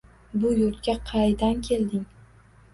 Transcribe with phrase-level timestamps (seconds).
[0.45, 2.11] Bu yurtga qaydan kelding.